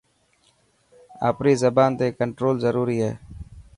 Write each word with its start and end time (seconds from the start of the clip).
آپري 1.29 1.53
زبان 1.63 1.89
تي 1.99 2.07
ڪنٽرول 2.19 2.55
ضروري 2.65 2.97
هي. 3.05 3.11